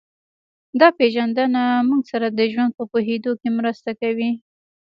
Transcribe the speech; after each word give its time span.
دا 0.79 0.87
پېژندنه 0.97 1.63
موږ 1.89 2.01
سره 2.11 2.27
د 2.29 2.39
ژوند 2.51 2.71
په 2.77 2.83
پوهېدو 2.91 3.31
کې 3.39 3.49
مرسته 3.59 3.91
کوي 4.01 4.31